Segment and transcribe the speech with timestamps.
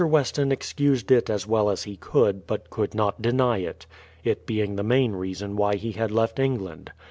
[0.03, 3.85] Weston excused it as well as he could, but could not deny it,
[4.23, 6.91] it being the main reason why he had left England.